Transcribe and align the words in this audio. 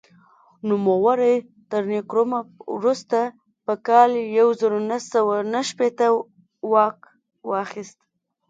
نوموړي 0.67 1.35
تر 1.71 1.81
نکرومه 1.93 2.39
وروسته 2.75 3.19
په 3.65 3.73
کال 3.87 4.09
یو 4.37 4.47
زر 4.59 4.71
نهه 4.89 4.99
سوه 5.13 5.35
نهه 5.51 5.63
شپېته 5.69 6.07
واک 6.71 6.97
واخیست. 7.51 7.99